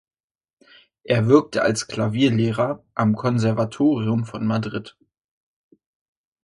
Er 1.03 1.27
wirkte 1.27 1.61
als 1.61 1.85
Klavierlehrer 1.85 2.83
am 2.95 3.15
Konservatorium 3.15 4.25
von 4.25 4.47
Madrid. 4.47 4.97